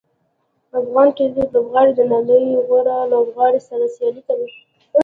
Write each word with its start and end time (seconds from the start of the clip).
افغان 0.81 1.07
کرکټ 1.17 1.47
لوبغاړي 1.55 1.91
د 1.95 2.01
نړۍ 2.13 2.41
له 2.53 2.59
غوره 2.67 2.97
لوبغاړو 3.13 3.65
سره 3.69 3.83
سیالي 3.95 4.21
کوي. 4.27 4.49